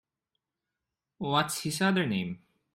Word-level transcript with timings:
What’s 1.19 1.61
his 1.61 1.79
other 1.79 2.07
name? 2.07 2.41